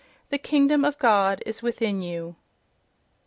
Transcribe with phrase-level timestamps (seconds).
[0.31, 2.35] "The Kingdom of God is within you"....